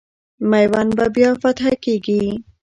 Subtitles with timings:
[0.51, 2.23] میوند به بیا فتح کېږي.